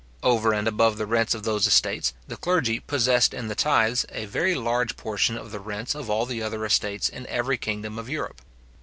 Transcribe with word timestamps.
Over 0.23 0.51
and 0.51 0.67
above 0.67 0.97
the 0.97 1.05
rents 1.05 1.35
of 1.35 1.43
those 1.43 1.67
estates, 1.67 2.11
the 2.27 2.35
clergy 2.35 2.79
possessed 2.79 3.35
in 3.35 3.49
the 3.49 3.53
tithes 3.53 4.03
a 4.09 4.25
very 4.25 4.55
large 4.55 4.97
portion 4.97 5.37
of 5.37 5.51
the 5.51 5.59
rents 5.59 5.93
of 5.93 6.09
all 6.09 6.25
the 6.25 6.41
other 6.41 6.65
estates 6.65 7.07
in 7.07 7.27
every 7.27 7.59
kingdom 7.59 7.99
of 7.99 8.09
Europe. 8.09 8.41